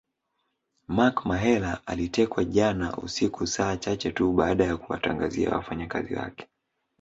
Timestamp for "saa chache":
3.47-4.11